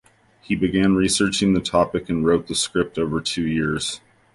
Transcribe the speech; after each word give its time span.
He 0.41 0.55
began 0.55 0.95
researching 0.95 1.53
the 1.53 1.61
topic 1.61 2.09
and 2.09 2.25
wrote 2.25 2.47
the 2.47 2.55
script 2.55 2.97
over 2.97 3.21
two 3.21 3.45
years. 3.47 4.01